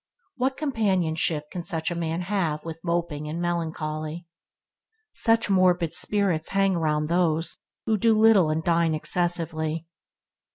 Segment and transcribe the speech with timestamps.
[0.35, 4.25] What companionship can such a man have with moping and melancholy?
[5.11, 9.85] Such morbid spirits hang around those who do little and dine excessively.